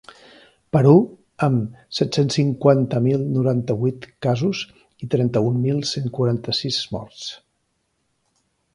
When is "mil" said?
3.09-3.27, 5.69-5.87